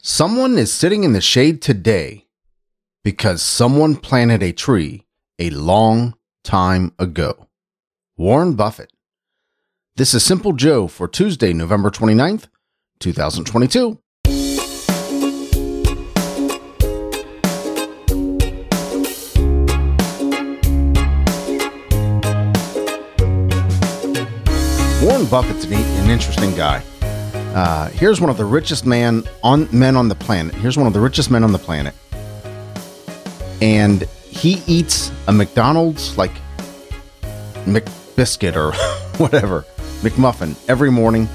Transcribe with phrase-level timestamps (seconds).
[0.00, 2.28] Someone is sitting in the shade today
[3.02, 5.04] because someone planted a tree
[5.40, 7.48] a long time ago.
[8.16, 8.92] Warren Buffett.
[9.96, 12.46] This is Simple Joe for Tuesday, November 29th,
[13.00, 13.98] 2022.
[25.02, 26.84] Warren Buffett's an, interesting guy.
[27.58, 30.54] Uh, here's one of the richest man on men on the planet.
[30.54, 31.92] Here's one of the richest men on the planet,
[33.60, 36.30] and he eats a McDonald's like
[37.66, 38.70] McBiscuit or
[39.20, 39.64] whatever
[40.02, 41.26] McMuffin every morning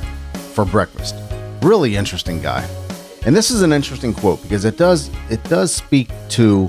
[0.54, 1.14] for breakfast.
[1.62, 2.66] Really interesting guy,
[3.26, 6.68] and this is an interesting quote because it does it does speak to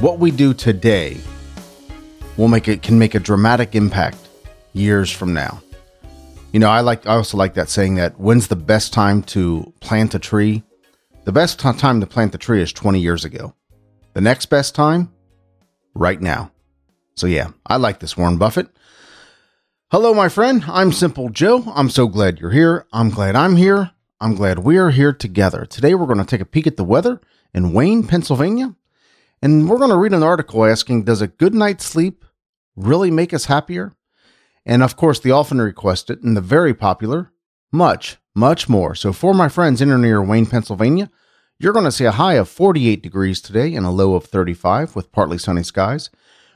[0.00, 1.16] what we do today.
[2.36, 4.18] Will make it can make a dramatic impact
[4.74, 5.62] years from now.
[6.52, 9.72] You know, I like I also like that saying that when's the best time to
[9.80, 10.62] plant a tree?
[11.24, 13.54] The best t- time to plant the tree is 20 years ago.
[14.12, 15.10] The next best time
[15.94, 16.52] right now.
[17.14, 18.68] So yeah, I like this Warren Buffett.
[19.90, 21.64] Hello my friend, I'm Simple Joe.
[21.74, 22.86] I'm so glad you're here.
[22.92, 23.92] I'm glad I'm here.
[24.20, 25.64] I'm glad we are here together.
[25.64, 27.22] Today we're going to take a peek at the weather
[27.54, 28.76] in Wayne, Pennsylvania,
[29.40, 32.26] and we're going to read an article asking does a good night's sleep
[32.76, 33.94] really make us happier?
[34.64, 37.32] And of course, the often requested and the very popular,
[37.72, 38.94] much, much more.
[38.94, 41.10] So for my friends in or near Wayne, Pennsylvania,
[41.58, 44.96] you're going to see a high of 48 degrees today and a low of 35
[44.96, 46.10] with partly sunny skies.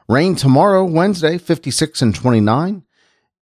[0.08, 2.84] Rain tomorrow, Wednesday, 56 and 29,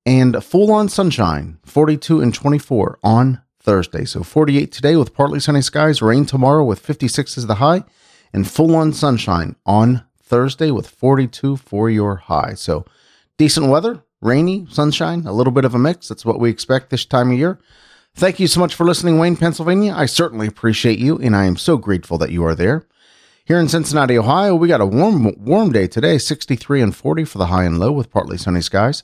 [0.07, 4.05] and full on sunshine, 42 and 24 on Thursday.
[4.05, 7.85] So 48 today with partly sunny skies, rain tomorrow with 56 as the high,
[8.33, 12.55] and full on sunshine on Thursday with 42 for your high.
[12.55, 12.85] So
[13.39, 16.09] decent weather, rainy, sunshine, a little bit of a mix.
[16.09, 17.59] That's what we expect this time of year.
[18.15, 19.93] Thank you so much for listening, Wayne, Pennsylvania.
[19.95, 22.87] I certainly appreciate you, and I am so grateful that you are there.
[23.45, 27.39] Here in Cincinnati, Ohio, we got a warm, warm day today, 63 and 40 for
[27.39, 29.03] the high and low with partly sunny skies,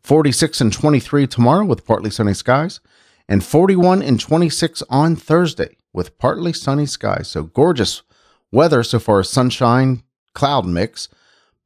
[0.00, 2.80] 46 and 23 tomorrow with partly sunny skies,
[3.28, 7.28] and 41 and 26 on Thursday with partly sunny skies.
[7.28, 8.02] So gorgeous
[8.50, 10.02] weather so far as sunshine,
[10.34, 11.08] cloud mix,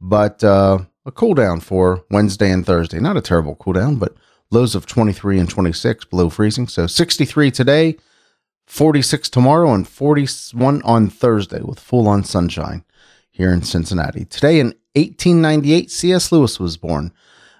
[0.00, 2.98] but uh, a cool down for Wednesday and Thursday.
[2.98, 4.16] Not a terrible cool down, but
[4.50, 6.66] lows of 23 and 26 below freezing.
[6.66, 7.96] So 63 today,
[8.66, 12.84] 46 tomorrow, and 41 on Thursday with full on sunshine
[13.30, 14.24] here in Cincinnati.
[14.24, 16.32] Today in 1898, C.S.
[16.32, 17.12] Lewis was born.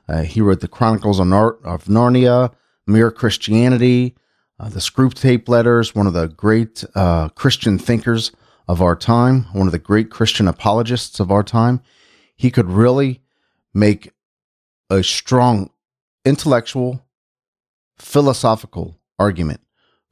[0.08, 2.52] Uh, he wrote the Chronicles of, of Narnia,
[2.86, 4.16] Mere Christianity,
[4.58, 8.32] uh, the Screwtape Letters, one of the great uh, Christian thinkers
[8.66, 11.80] of our time, one of the great Christian apologists of our time.
[12.34, 13.20] He could really
[13.76, 14.10] make
[14.88, 15.70] a strong
[16.24, 17.04] intellectual,
[17.98, 19.60] philosophical argument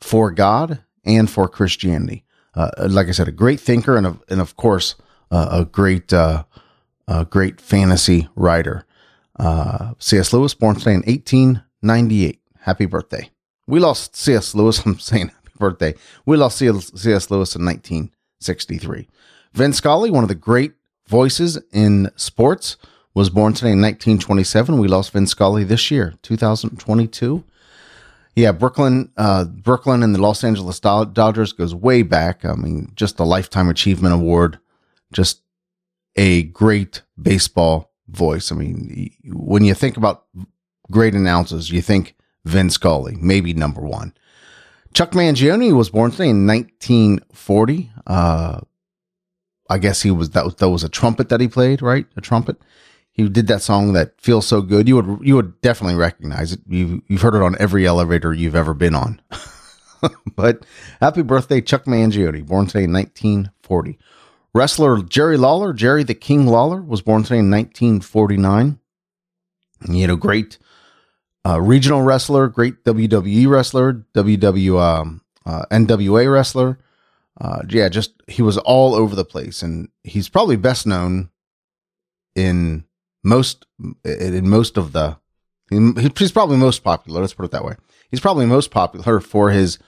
[0.00, 2.24] for God and for Christianity.
[2.54, 4.94] Uh, like I said, a great thinker and, a, and of course,
[5.30, 6.44] uh, a great, uh,
[7.08, 8.84] a great fantasy writer.
[9.36, 10.32] Uh, C.S.
[10.32, 12.40] Lewis, born today in 1898.
[12.60, 13.30] Happy birthday.
[13.66, 14.54] We lost C.S.
[14.54, 14.78] Lewis.
[14.86, 15.94] I'm saying happy birthday.
[16.26, 17.30] We lost C.S.
[17.30, 19.08] Lewis in 1963.
[19.54, 20.74] Vin Scully, one of the great
[21.08, 22.76] voices in sports,
[23.14, 24.78] was born today in 1927.
[24.78, 27.44] We lost Vin Scully this year, 2022.
[28.36, 32.44] Yeah, Brooklyn, uh, Brooklyn and the Los Angeles Dodgers goes way back.
[32.44, 34.58] I mean, just a lifetime achievement award,
[35.12, 35.42] just
[36.16, 38.50] a great baseball voice.
[38.50, 40.24] I mean, when you think about
[40.90, 44.12] great announcers, you think Vin Scully, maybe number one.
[44.92, 47.90] Chuck Mangione was born today in 1940.
[48.06, 48.60] Uh,
[49.70, 52.06] I guess he was that was that was a trumpet that he played, right?
[52.16, 52.56] A trumpet
[53.14, 54.88] he did that song that feels so good.
[54.88, 56.60] You would you would definitely recognize it.
[56.68, 59.22] You you've heard it on every elevator you've ever been on.
[60.36, 60.66] but
[61.00, 63.98] happy birthday, Chuck Mangione, born today in 1940.
[64.52, 68.80] Wrestler Jerry Lawler, Jerry the King Lawler, was born today in 1949.
[69.88, 70.58] You know, great
[71.46, 76.78] uh, regional wrestler, great WWE wrestler, WW um, uh, NWA wrestler.
[77.40, 81.30] Uh, yeah, just he was all over the place, and he's probably best known
[82.34, 82.84] in
[83.24, 83.66] most
[84.04, 85.16] in most of the
[85.70, 87.20] he's probably most popular.
[87.20, 87.74] Let's put it that way.
[88.10, 89.78] He's probably most popular for his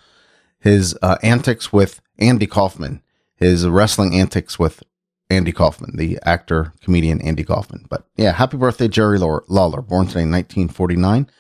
[0.59, 3.03] his uh, antics with Andy Kaufman,
[3.37, 4.83] his wrestling antics with
[5.29, 7.87] Andy Kaufman, the actor comedian Andy Kaufman.
[7.89, 11.31] But yeah, happy birthday, Jerry Lawler, born today in 1949.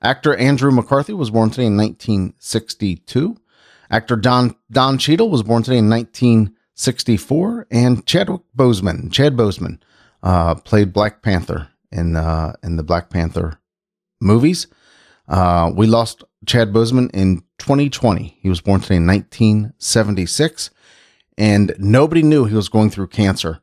[0.00, 3.36] Actor Andrew McCarthy was born today in 1962.
[3.90, 9.78] Actor Don Don Cheadle was born today in 1964, and Chadwick Boseman, Chad Boseman,
[10.22, 13.58] uh, played Black Panther in uh, in the Black Panther
[14.20, 14.66] movies.
[15.28, 18.38] Uh, we lost Chad Boseman in 2020.
[18.40, 20.70] He was born today in 1976,
[21.38, 23.62] and nobody knew he was going through cancer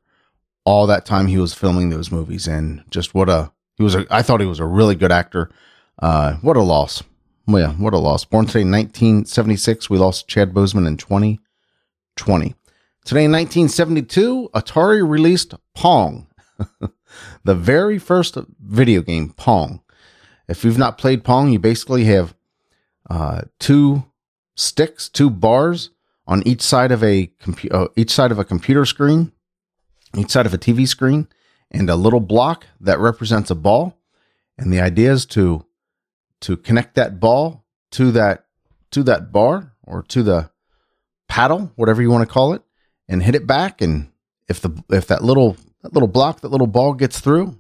[0.66, 2.48] all that time he was filming those movies.
[2.48, 3.96] And just what a he was.
[3.96, 5.50] A, I thought he was a really good actor.
[6.02, 7.04] Uh, what a loss.
[7.48, 8.26] Well, yeah, what a loss.
[8.26, 9.90] Born today in 1976.
[9.90, 12.56] We lost Chad Boseman in 2020.
[13.06, 16.28] Today in 1972, Atari released Pong,
[17.44, 19.82] the very first video game, Pong.
[20.48, 22.36] If you've not played Pong, you basically have
[23.10, 24.06] uh, two
[24.56, 25.92] sticks, two bars
[26.28, 29.32] on each side of a compu- uh, each side of a computer screen,
[30.18, 31.28] each side of a TV screen,
[31.72, 33.98] and a little block that represents a ball.
[34.58, 35.66] And the idea is to
[36.42, 38.46] to connect that ball to that
[38.92, 40.50] to that bar or to the
[41.28, 42.62] paddle, whatever you want to call it,
[43.08, 43.82] and hit it back.
[43.82, 44.12] And
[44.48, 47.58] if the if that little that little block, that little ball gets through,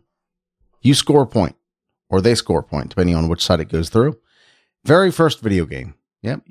[0.81, 1.56] you score a point
[2.10, 4.18] or they score a point, depending on which side it goes through.
[4.86, 5.95] Very first video game.
[6.21, 6.42] Yep.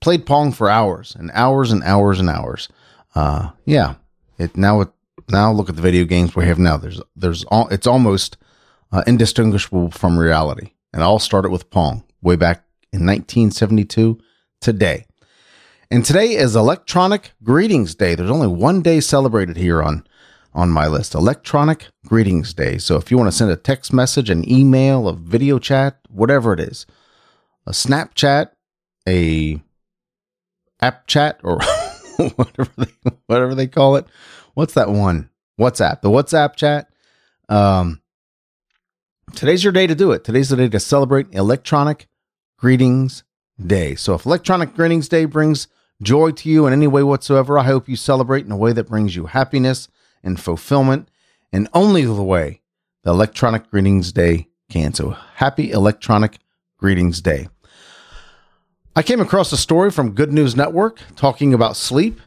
[0.00, 2.68] Played Pong for hours and hours and hours and hours.
[3.14, 3.96] Uh, yeah.
[4.38, 4.90] It now it,
[5.28, 6.76] now look at the video games we have now.
[6.76, 8.36] There's there's all it's almost
[8.92, 10.72] uh, indistinguishable from reality.
[10.92, 14.18] And all started with Pong way back in 1972
[14.60, 15.06] today.
[15.90, 18.14] And today is Electronic Greetings Day.
[18.14, 20.06] There's only one day celebrated here on
[20.54, 22.78] on my list Electronic Greetings Day.
[22.78, 26.52] So if you want to send a text message, an email, a video chat, whatever
[26.52, 26.86] it is,
[27.66, 28.50] a Snapchat,
[29.06, 29.60] a
[30.80, 31.60] app chat, or
[32.36, 34.06] whatever they, whatever they call it.
[34.54, 35.30] What's that one?
[35.58, 36.88] WhatsApp, the WhatsApp chat.
[37.48, 38.00] Um,
[39.34, 40.24] today's your day to do it.
[40.24, 42.08] Today's the day to celebrate Electronic
[42.58, 43.24] Greetings
[43.64, 43.94] Day.
[43.94, 45.68] So if Electronic Greetings Day brings
[46.00, 48.88] joy to you in any way whatsoever, I hope you celebrate in a way that
[48.88, 49.88] brings you happiness
[50.22, 51.08] and fulfillment
[51.52, 52.60] and only the way
[53.02, 54.92] the Electronic Greetings Day can.
[54.94, 56.38] So happy Electronic
[56.78, 57.48] Greetings Day.
[58.94, 62.20] I came across a story from Good News Network talking about sleep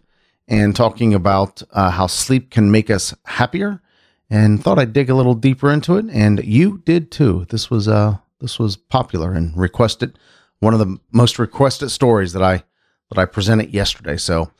[0.48, 3.82] and talking about uh, how sleep can make us happier
[4.30, 7.46] and thought I'd dig a little deeper into it and you did too.
[7.50, 10.18] This was uh this was popular and requested
[10.60, 12.64] one of the most requested stories that I
[13.10, 14.18] that I presented yesterday.
[14.18, 14.52] So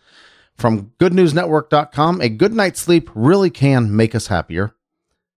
[0.58, 4.76] from goodnewsnetwork.com, a good night's sleep really can make us happier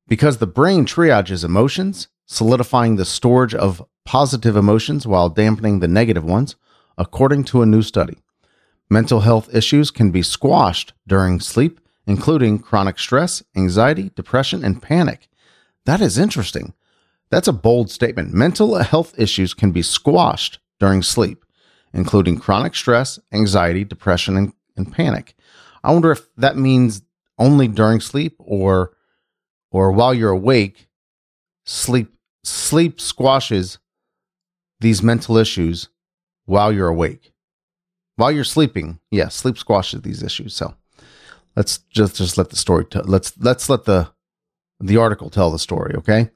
[0.07, 6.25] because the brain triages emotions, solidifying the storage of positive emotions while dampening the negative
[6.25, 6.57] ones,
[6.99, 8.19] according to a new study.
[8.91, 15.29] Mental health issues can be squashed during sleep, including chronic stress, anxiety, depression, and panic.
[15.87, 16.75] That is interesting.
[17.31, 18.33] That's a bold statement.
[18.35, 21.45] Mental health issues can be squashed during sleep,
[21.93, 25.35] including chronic stress, anxiety, depression, and and panic.
[25.83, 27.03] I wonder if that means
[27.39, 28.93] only during sleep or
[29.71, 30.89] or while you're awake,
[31.65, 33.79] sleep sleep squashes
[34.81, 35.89] these mental issues
[36.45, 37.33] while you're awake.
[38.17, 40.55] While you're sleeping, yes, yeah, sleep squashes these issues.
[40.55, 40.75] So
[41.57, 44.11] let's just just let the story t- let's let's let the
[44.81, 46.31] the article tell the story, okay?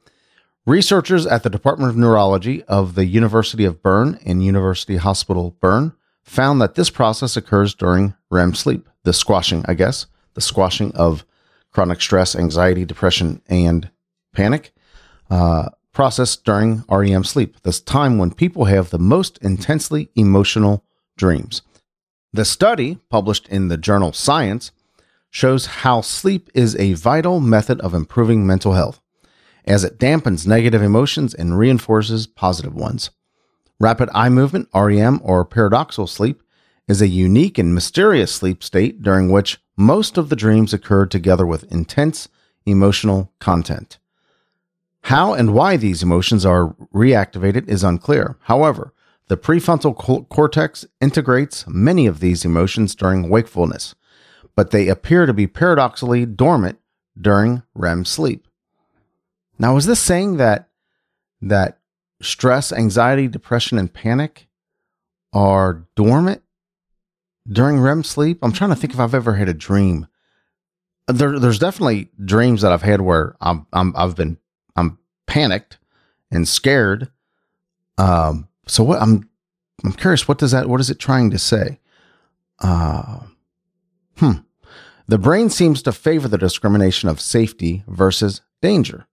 [0.66, 5.94] Researchers at the Department of Neurology of the University of Bern and University Hospital Bern
[6.24, 11.24] found that this process occurs during REM sleep, the squashing, I guess, the squashing of
[11.72, 13.90] chronic stress, anxiety, depression, and
[14.32, 14.72] panic
[15.30, 20.84] uh, process during REM sleep, this time when people have the most intensely emotional
[21.16, 21.62] dreams.
[22.32, 24.70] The study, published in the journal Science,
[25.30, 29.00] shows how sleep is a vital method of improving mental health,
[29.64, 33.10] as it dampens negative emotions and reinforces positive ones.
[33.80, 36.42] Rapid eye movement, REM, or paradoxal sleep
[36.88, 41.46] is a unique and mysterious sleep state during which most of the dreams occur together
[41.46, 42.28] with intense
[42.66, 43.98] emotional content.
[45.02, 48.36] How and why these emotions are reactivated is unclear.
[48.42, 48.92] However,
[49.28, 49.94] the prefrontal
[50.28, 53.94] cortex integrates many of these emotions during wakefulness,
[54.56, 56.78] but they appear to be paradoxically dormant
[57.18, 58.48] during REM sleep.
[59.58, 60.68] Now, is this saying that
[61.40, 61.77] that
[62.20, 64.48] stress, anxiety, depression, and panic
[65.32, 66.42] are dormant
[67.50, 68.38] during REM sleep.
[68.42, 70.06] I'm trying to think if I've ever had a dream.
[71.06, 74.38] There, there's definitely dreams that I've had where I'm, I'm I've been
[74.76, 75.78] I'm panicked
[76.30, 77.10] and scared.
[77.96, 79.28] Um, so what I'm
[79.84, 80.28] I'm curious.
[80.28, 80.68] What does that?
[80.68, 81.80] What is it trying to say?
[82.60, 83.20] Uh,
[84.16, 84.32] hmm.
[85.06, 89.06] The brain seems to favor the discrimination of safety versus danger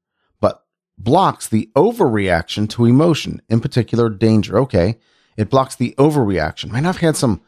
[0.97, 4.57] blocks the overreaction to emotion, in particular danger.
[4.59, 4.97] Okay,
[5.37, 6.71] it blocks the overreaction.
[6.71, 7.41] Man, I've had some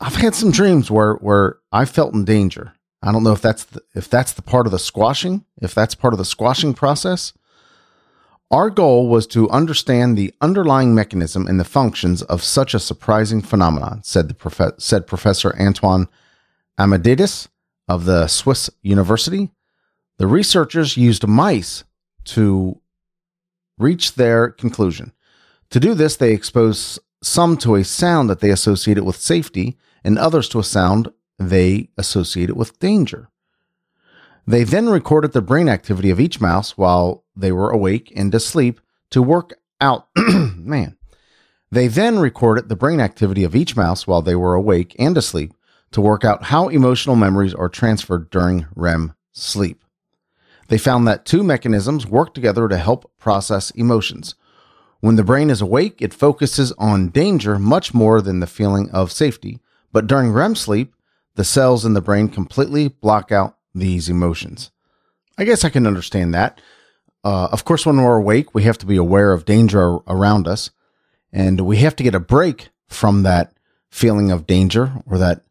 [0.00, 2.72] I've had some dreams where where I felt in danger.
[3.02, 5.94] I don't know if that's the, if that's the part of the squashing, if that's
[5.94, 7.32] part of the squashing process,
[8.50, 13.42] Our goal was to understand the underlying mechanism and the functions of such a surprising
[13.42, 16.08] phenomenon, said, the prof- said Professor Antoine
[16.78, 17.48] Amaditis
[17.88, 19.50] of the Swiss University.
[20.18, 21.84] The researchers used mice
[22.24, 22.80] to
[23.78, 25.12] reach their conclusion.
[25.70, 30.18] To do this, they exposed some to a sound that they associated with safety and
[30.18, 33.28] others to a sound they associated with danger.
[34.46, 38.80] They then recorded the brain activity of each mouse while they were awake and asleep
[39.10, 40.08] to work out.
[40.16, 40.96] man.
[41.70, 45.52] They then recorded the brain activity of each mouse while they were awake and asleep
[45.92, 49.84] to work out how emotional memories are transferred during REM sleep.
[50.68, 54.34] They found that two mechanisms work together to help process emotions.
[55.00, 59.12] When the brain is awake, it focuses on danger much more than the feeling of
[59.12, 59.60] safety.
[59.92, 60.94] But during REM sleep,
[61.36, 64.70] the cells in the brain completely block out these emotions.
[65.38, 66.60] I guess I can understand that.
[67.24, 70.70] Uh, of course, when we're awake, we have to be aware of danger around us,
[71.32, 73.52] and we have to get a break from that
[73.90, 75.42] feeling of danger or that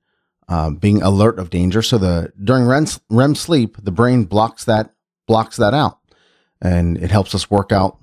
[0.49, 1.81] uh, being alert of danger.
[1.81, 4.91] So the during REM, REM sleep, the brain blocks that
[5.27, 5.99] blocks that out,
[6.61, 7.99] and it helps us work out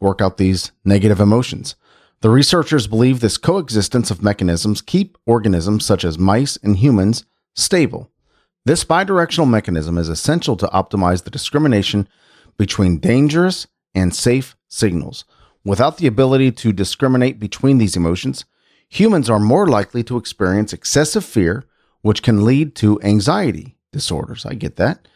[0.00, 1.74] work out these negative emotions.
[2.20, 8.10] The researchers believe this coexistence of mechanisms keep organisms such as mice and humans stable.
[8.64, 12.08] This bidirectional mechanism is essential to optimize the discrimination
[12.56, 15.24] between dangerous and safe signals.
[15.64, 18.44] Without the ability to discriminate between these emotions,
[18.88, 21.64] humans are more likely to experience excessive fear,
[22.02, 24.44] which can lead to anxiety disorders.
[24.44, 25.06] I get that.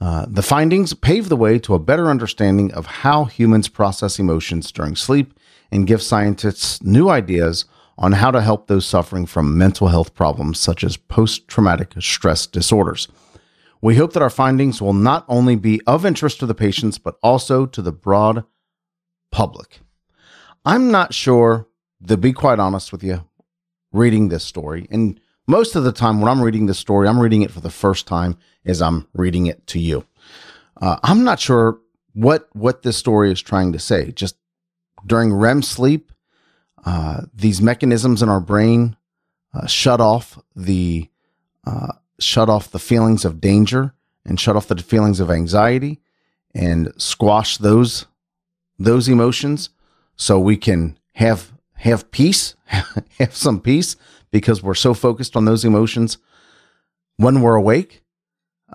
[0.00, 4.70] Uh, the findings pave the way to a better understanding of how humans process emotions
[4.72, 5.38] during sleep
[5.70, 7.64] and give scientists new ideas
[7.96, 12.46] on how to help those suffering from mental health problems such as post traumatic stress
[12.46, 13.08] disorders.
[13.80, 17.16] We hope that our findings will not only be of interest to the patients, but
[17.22, 18.44] also to the broad
[19.30, 19.80] public.
[20.64, 21.68] I'm not sure,
[22.06, 23.28] to be quite honest with you,
[23.92, 27.42] reading this story, and most of the time when I'm reading this story, I'm reading
[27.42, 30.06] it for the first time as I'm reading it to you.
[30.80, 31.78] Uh, I'm not sure
[32.14, 34.12] what what this story is trying to say.
[34.12, 34.36] Just
[35.06, 36.12] during REM sleep,
[36.84, 38.96] uh, these mechanisms in our brain
[39.52, 41.08] uh, shut off the
[41.66, 46.00] uh, shut off the feelings of danger and shut off the feelings of anxiety
[46.54, 48.06] and squash those
[48.78, 49.70] those emotions
[50.16, 53.96] so we can have have peace have some peace
[54.34, 56.18] because we're so focused on those emotions
[57.16, 58.02] when we're awake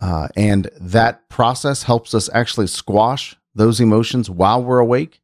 [0.01, 5.21] uh, and that process helps us actually squash those emotions while we're awake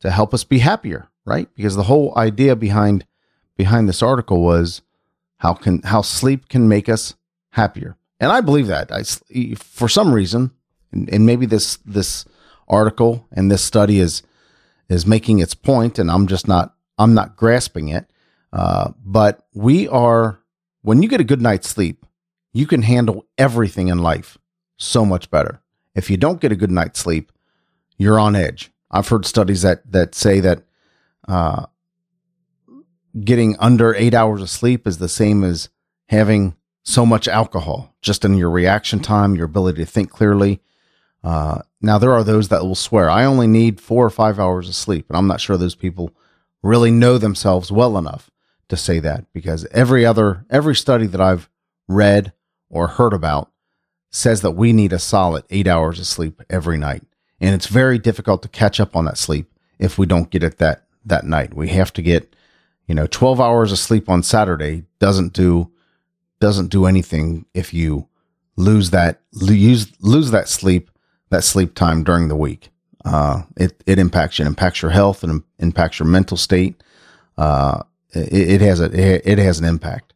[0.00, 1.48] to help us be happier right?
[1.54, 3.04] Because the whole idea behind
[3.56, 4.82] behind this article was
[5.36, 7.14] how can how sleep can make us
[7.50, 8.90] happier, and I believe that.
[8.90, 9.04] I,
[9.54, 10.50] for some reason,
[10.90, 12.24] and, and maybe this this
[12.66, 14.22] article and this study is
[14.88, 18.10] is making its point, and I'm just not I'm not grasping it.
[18.52, 20.40] Uh, but we are
[20.82, 22.06] when you get a good night's sleep,
[22.52, 24.38] you can handle everything in life
[24.76, 25.60] so much better.
[25.94, 27.32] If you don't get a good night's sleep,
[27.98, 28.70] you're on edge.
[28.90, 30.62] I've heard studies that that say that
[31.26, 31.66] uh,
[33.24, 35.68] getting under eight hours of sleep is the same as
[36.08, 40.60] having so much alcohol just in your reaction time, your ability to think clearly.
[41.22, 44.68] Uh, now, there are those that will swear, I only need four or five hours
[44.68, 45.06] of sleep.
[45.08, 46.12] And I'm not sure those people
[46.62, 48.30] really know themselves well enough
[48.68, 51.48] to say that because every other, every study that I've
[51.88, 52.32] read
[52.68, 53.50] or heard about
[54.10, 57.02] says that we need a solid eight hours of sleep every night.
[57.40, 60.58] And it's very difficult to catch up on that sleep if we don't get it
[60.58, 61.54] that that night.
[61.54, 62.34] We have to get,
[62.86, 65.70] you know, 12 hours of sleep on Saturday doesn't do
[66.40, 68.08] doesn't do anything if you
[68.56, 70.90] lose that lose lose that sleep
[71.30, 72.70] that sleep time during the week.
[73.04, 74.44] Uh, it it impacts you.
[74.44, 76.82] It impacts your health and impacts your mental state.
[77.36, 80.14] Uh, it, it has a it has an impact.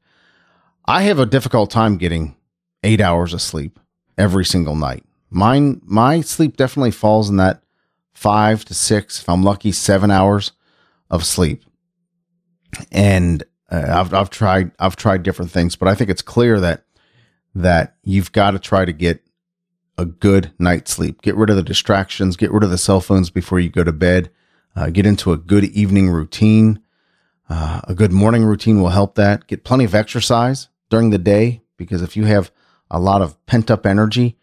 [0.87, 2.37] I have a difficult time getting
[2.83, 3.79] eight hours of sleep
[4.19, 5.05] every single night.
[5.31, 7.63] Mine my sleep definitely falls in that
[8.13, 10.53] five to six, if I'm lucky, seven hours
[11.11, 11.65] of sleep.
[12.91, 16.85] And uh, I've I've tried I've tried different things, but I think it's clear that
[17.55, 19.23] that you've got to try to get
[19.99, 21.23] a good night's sleep.
[21.23, 22.37] Get rid of the distractions.
[22.37, 24.31] Get rid of the cell phones before you go to bed.
[24.75, 26.81] Uh, get into a good evening routine.
[27.55, 29.47] Uh, a good morning routine will help that.
[29.47, 32.51] Get plenty of exercise during the day because if you have
[32.91, 34.39] a lot of pent up energy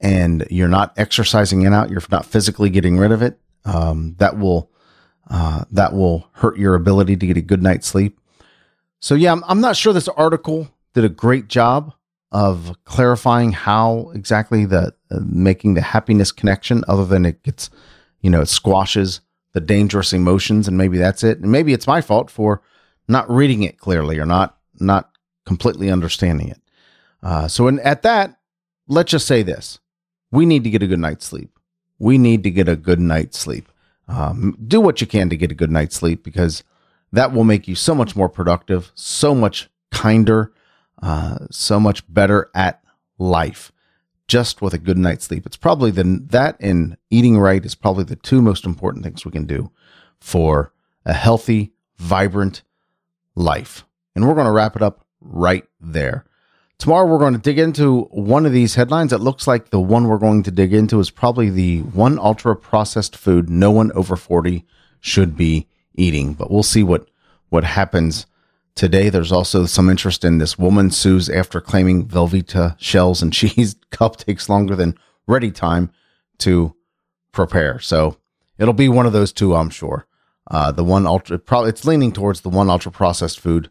[0.00, 4.38] and you're not exercising it out, you're not physically getting rid of it, um, that
[4.38, 4.70] will
[5.28, 8.20] uh, that will hurt your ability to get a good night's sleep.
[9.00, 11.92] So, yeah, I'm, I'm not sure this article did a great job
[12.30, 17.68] of clarifying how exactly the uh, making the happiness connection, other than it gets
[18.20, 21.38] you know, it squashes the dangerous emotions and maybe that's it.
[21.38, 22.62] And maybe it's my fault for
[23.08, 25.10] not reading it clearly or not not
[25.46, 26.60] completely understanding it.
[27.22, 28.38] Uh, so in, at that,
[28.86, 29.78] let's just say this:
[30.30, 31.58] we need to get a good night's sleep.
[31.98, 33.68] We need to get a good night's sleep.
[34.06, 36.62] Um, do what you can to get a good night's sleep because
[37.12, 40.52] that will make you so much more productive, so much kinder,
[41.02, 42.82] uh, so much better at
[43.18, 43.72] life
[44.28, 45.46] just with a good night's sleep.
[45.46, 49.32] It's probably the that and eating right is probably the two most important things we
[49.32, 49.72] can do
[50.20, 50.72] for
[51.04, 52.62] a healthy, vibrant
[53.34, 53.84] life.
[54.14, 56.26] And we're going to wrap it up right there.
[56.78, 59.12] Tomorrow we're going to dig into one of these headlines.
[59.12, 62.54] It looks like the one we're going to dig into is probably the one ultra
[62.54, 64.64] processed food no one over 40
[65.00, 67.08] should be eating, but we'll see what
[67.48, 68.26] what happens
[68.78, 73.74] Today, there's also some interest in this woman sues after claiming Velveeta shells and cheese
[73.90, 75.90] cup takes longer than ready time
[76.38, 76.76] to
[77.32, 77.80] prepare.
[77.80, 78.18] So
[78.56, 80.06] it'll be one of those two, I'm sure.
[80.48, 83.68] Uh, the one ultra, probably it's leaning towards the one ultra processed food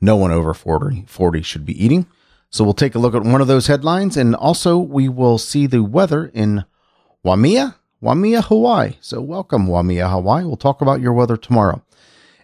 [0.00, 2.06] no one over 40, 40 should be eating.
[2.48, 5.66] So we'll take a look at one of those headlines, and also we will see
[5.66, 6.64] the weather in
[7.24, 8.98] Waimea, Waimea, Hawaii.
[9.00, 10.44] So welcome, Waimea, Hawaii.
[10.44, 11.82] We'll talk about your weather tomorrow.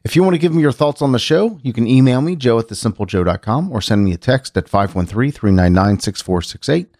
[0.02, 2.34] If you want to give me your thoughts on the show, you can email me,
[2.34, 6.96] joe at thesimplejoe.com, or send me a text at 513 399 6468.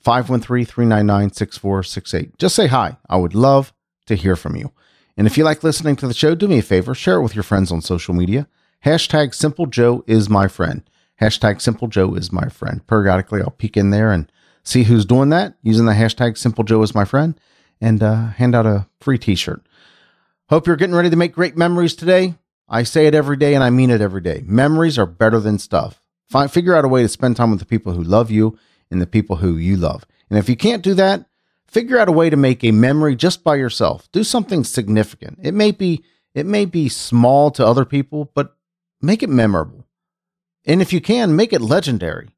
[0.00, 2.38] 513 399 6468.
[2.38, 2.98] Just say hi.
[3.08, 3.72] I would love
[4.06, 4.70] to hear from you.
[5.16, 7.34] And if you like listening to the show, do me a favor, share it with
[7.34, 8.46] your friends on social media.
[8.84, 10.82] Hashtag Simple Joe is my friend.
[11.20, 12.86] Hashtag Simple Joe is my friend.
[12.86, 14.30] Periodically, I'll peek in there and
[14.62, 17.38] see who's doing that using the hashtag Simple Joe is my friend
[17.80, 19.62] and uh, hand out a free t shirt.
[20.48, 22.34] Hope you're getting ready to make great memories today.
[22.72, 24.42] I say it every day and I mean it every day.
[24.46, 26.00] Memories are better than stuff.
[26.30, 28.58] Find, figure out a way to spend time with the people who love you
[28.90, 30.06] and the people who you love.
[30.30, 31.26] And if you can't do that,
[31.66, 34.10] figure out a way to make a memory just by yourself.
[34.10, 35.38] Do something significant.
[35.42, 36.02] It may be
[36.34, 38.56] it may be small to other people, but
[39.02, 39.84] make it memorable.
[40.64, 42.30] And if you can, make it legendary.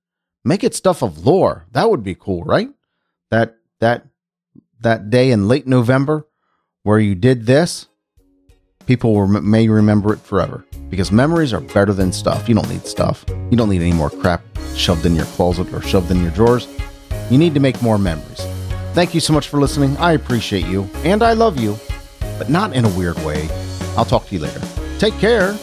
[0.45, 1.67] Make it stuff of lore.
[1.71, 2.71] That would be cool, right?
[3.31, 4.09] That that
[4.81, 6.27] that day in late November
[6.83, 7.87] where you did this
[8.87, 12.49] people will, may remember it forever because memories are better than stuff.
[12.49, 13.25] You don't need stuff.
[13.29, 14.43] You don't need any more crap
[14.75, 16.69] shoved in your closet or shoved in your drawers.
[17.31, 18.41] You need to make more memories.
[18.93, 19.97] Thank you so much for listening.
[19.97, 21.77] I appreciate you and I love you,
[22.39, 23.49] but not in a weird way.
[23.97, 24.61] I'll talk to you later.
[24.99, 25.57] Take care.